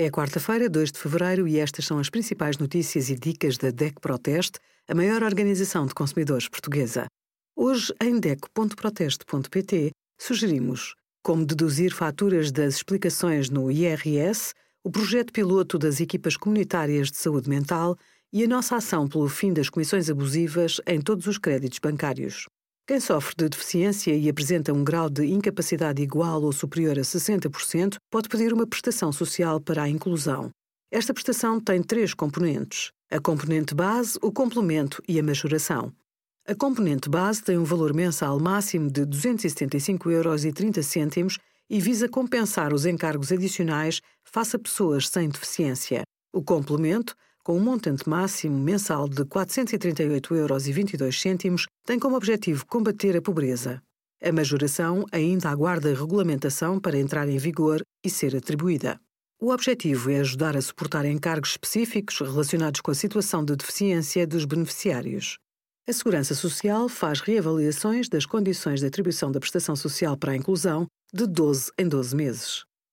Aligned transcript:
É 0.00 0.08
quarta-feira, 0.10 0.70
2 0.70 0.92
de 0.92 0.98
fevereiro, 1.00 1.48
e 1.48 1.58
estas 1.58 1.84
são 1.84 1.98
as 1.98 2.08
principais 2.08 2.56
notícias 2.56 3.10
e 3.10 3.16
dicas 3.16 3.58
da 3.58 3.72
DEC 3.72 4.00
Proteste, 4.00 4.60
a 4.86 4.94
maior 4.94 5.24
organização 5.24 5.86
de 5.86 5.92
consumidores 5.92 6.48
portuguesa. 6.48 7.08
Hoje, 7.56 7.92
em 8.00 8.20
DEC.proteste.pt, 8.20 9.90
sugerimos 10.16 10.94
como 11.20 11.44
deduzir 11.44 11.92
faturas 11.92 12.52
das 12.52 12.76
explicações 12.76 13.50
no 13.50 13.72
IRS, 13.72 14.54
o 14.84 14.90
projeto 14.90 15.32
piloto 15.32 15.76
das 15.76 16.00
equipas 16.00 16.36
comunitárias 16.36 17.10
de 17.10 17.16
saúde 17.16 17.50
mental 17.50 17.96
e 18.32 18.44
a 18.44 18.46
nossa 18.46 18.76
ação 18.76 19.08
pelo 19.08 19.28
fim 19.28 19.52
das 19.52 19.68
comissões 19.68 20.08
abusivas 20.08 20.80
em 20.86 21.00
todos 21.00 21.26
os 21.26 21.38
créditos 21.38 21.80
bancários. 21.80 22.46
Quem 22.88 23.00
sofre 23.00 23.34
de 23.36 23.50
deficiência 23.50 24.16
e 24.16 24.30
apresenta 24.30 24.72
um 24.72 24.82
grau 24.82 25.10
de 25.10 25.26
incapacidade 25.26 26.02
igual 26.02 26.42
ou 26.42 26.50
superior 26.52 26.98
a 26.98 27.02
60% 27.02 27.96
pode 28.10 28.30
pedir 28.30 28.50
uma 28.50 28.66
prestação 28.66 29.12
social 29.12 29.60
para 29.60 29.82
a 29.82 29.88
inclusão. 29.90 30.48
Esta 30.90 31.12
prestação 31.12 31.60
tem 31.60 31.82
três 31.82 32.14
componentes: 32.14 32.90
a 33.10 33.20
componente 33.20 33.74
base, 33.74 34.18
o 34.22 34.32
complemento 34.32 35.02
e 35.06 35.20
a 35.20 35.22
majoração. 35.22 35.92
A 36.46 36.54
componente 36.54 37.10
base 37.10 37.42
tem 37.42 37.58
um 37.58 37.64
valor 37.64 37.92
mensal 37.92 38.40
máximo 38.40 38.90
de 38.90 39.02
275,30 39.02 40.10
euros 40.10 40.44
e 41.68 41.80
visa 41.80 42.08
compensar 42.08 42.72
os 42.72 42.86
encargos 42.86 43.30
adicionais 43.30 44.00
face 44.24 44.56
a 44.56 44.58
pessoas 44.58 45.10
sem 45.10 45.28
deficiência. 45.28 46.04
O 46.32 46.42
complemento 46.42 47.14
com 47.48 47.56
um 47.56 47.60
montante 47.60 48.06
máximo 48.06 48.58
mensal 48.58 49.08
de 49.08 49.24
438,22 49.24 51.46
euros, 51.46 51.64
tem 51.86 51.98
como 51.98 52.14
objetivo 52.14 52.66
combater 52.66 53.16
a 53.16 53.22
pobreza. 53.22 53.80
A 54.22 54.30
majoração 54.30 55.06
ainda 55.10 55.48
aguarda 55.48 55.94
regulamentação 55.94 56.78
para 56.78 56.98
entrar 56.98 57.26
em 57.26 57.38
vigor 57.38 57.80
e 58.04 58.10
ser 58.10 58.36
atribuída. 58.36 59.00
O 59.40 59.50
objetivo 59.50 60.10
é 60.10 60.20
ajudar 60.20 60.58
a 60.58 60.60
suportar 60.60 61.06
encargos 61.06 61.52
específicos 61.52 62.20
relacionados 62.20 62.82
com 62.82 62.90
a 62.90 62.94
situação 62.94 63.42
de 63.42 63.56
deficiência 63.56 64.26
dos 64.26 64.44
beneficiários. 64.44 65.38
A 65.88 65.92
Segurança 65.94 66.34
Social 66.34 66.86
faz 66.86 67.20
reavaliações 67.20 68.10
das 68.10 68.26
condições 68.26 68.80
de 68.80 68.86
atribuição 68.88 69.32
da 69.32 69.40
prestação 69.40 69.74
social 69.74 70.18
para 70.18 70.32
a 70.32 70.36
inclusão 70.36 70.86
de 71.14 71.26
12 71.26 71.72
em 71.78 71.88
12 71.88 72.14
meses. 72.14 72.64